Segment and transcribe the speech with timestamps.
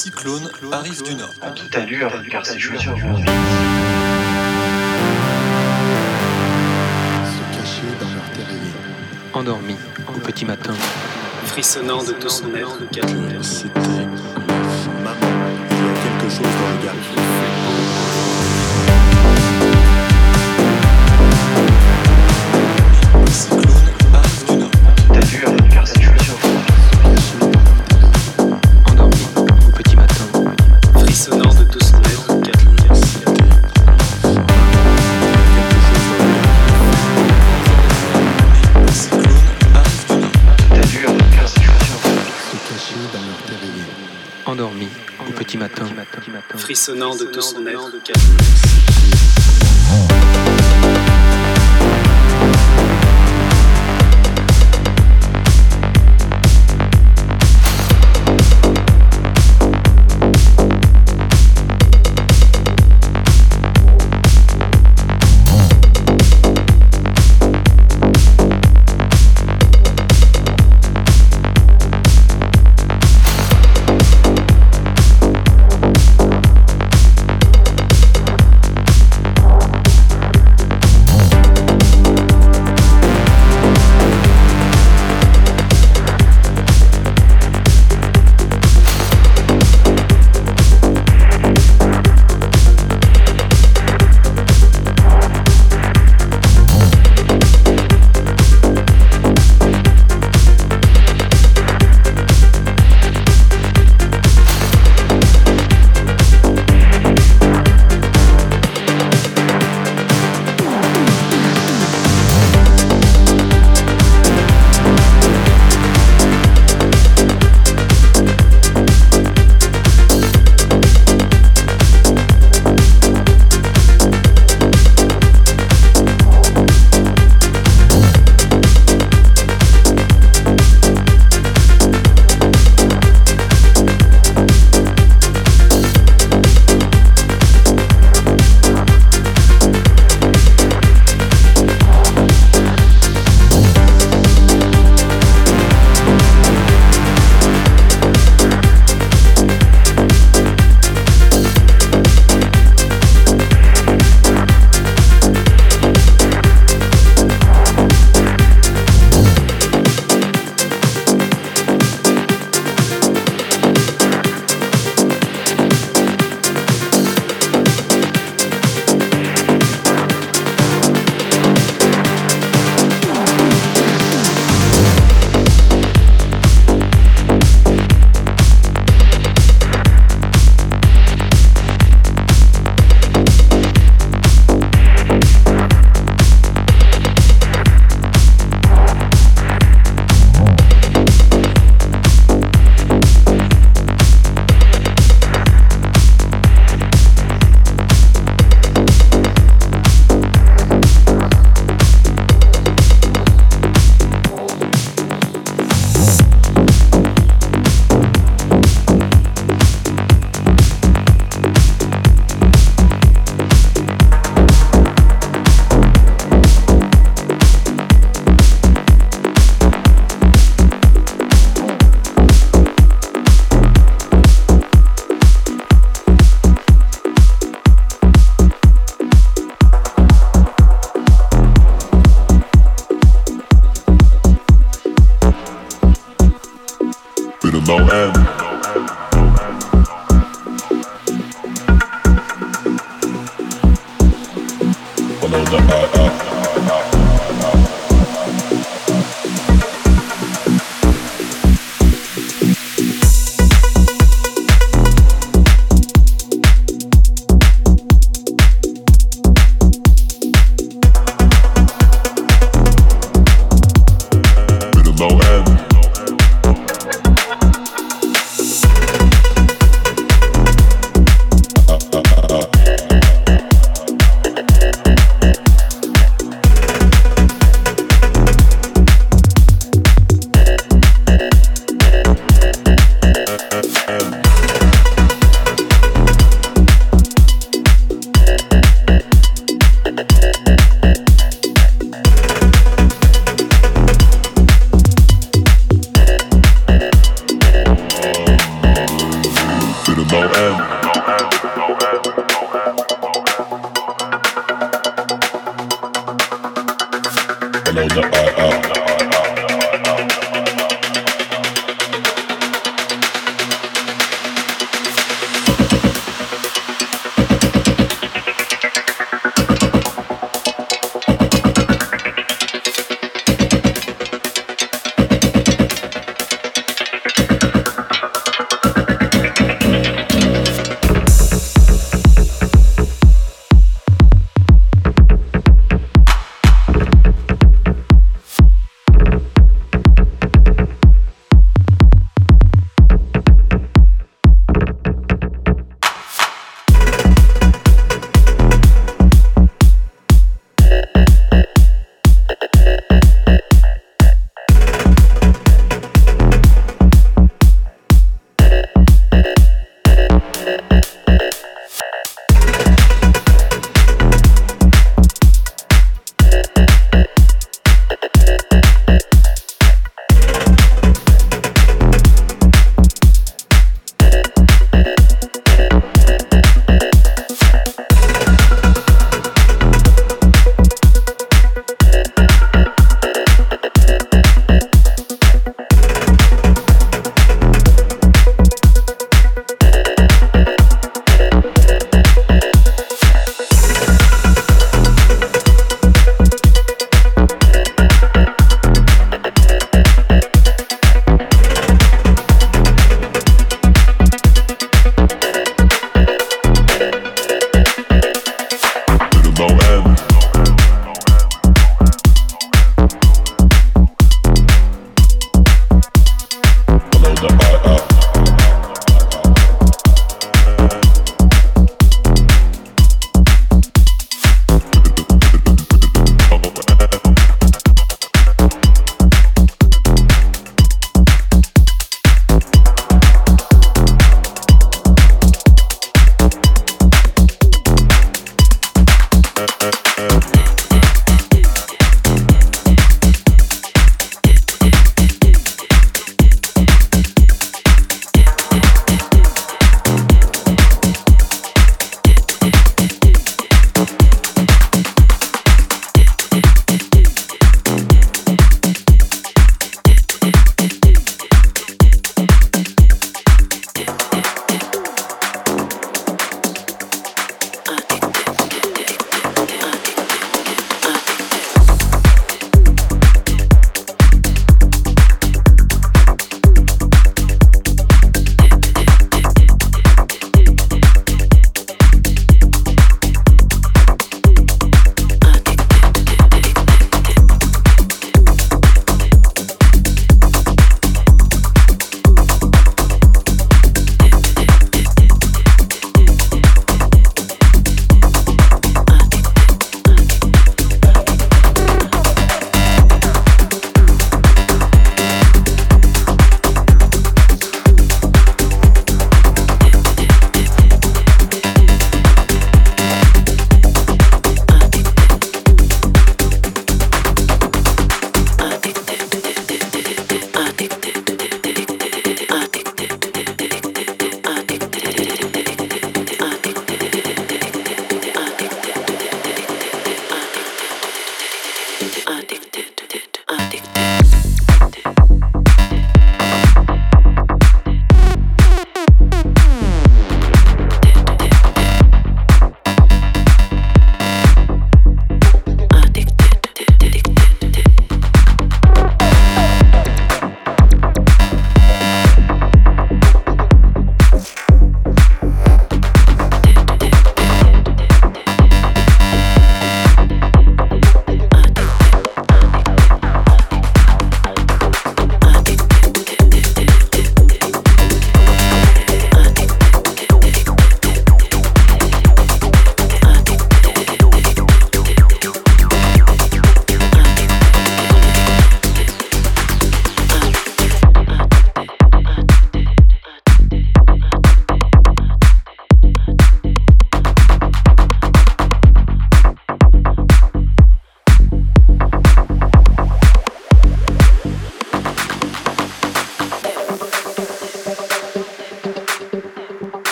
[0.00, 1.34] Un cyclone arrive du nord.
[1.42, 3.26] À toute allure, car ses chaussures vont vite.
[7.26, 8.72] se cacher dans leur terrier.
[9.34, 9.76] endormi
[10.08, 10.72] au petit matin.
[11.44, 12.78] frissonnant de tout son être.
[13.42, 13.80] C'était
[15.04, 15.18] Maman,
[15.70, 17.29] il y a quelque chose dans le Gard.
[44.46, 44.88] Endormi
[45.28, 45.84] au petit matin.
[46.56, 47.90] frissonnant de tout son être.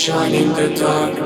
[0.00, 1.19] Shine in the darkness.